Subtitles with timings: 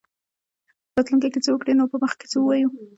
[0.95, 2.69] راتلونکې کې څه وکړي نو په مخ کې څه ووایو.